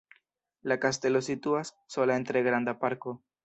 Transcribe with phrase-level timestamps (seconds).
[0.71, 3.19] La kastelo situas sola en tre granda parko.